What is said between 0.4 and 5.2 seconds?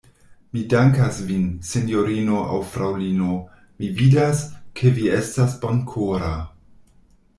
Mi dankas vin, sinjorino aŭ fraŭlino; mi vidas, ke vi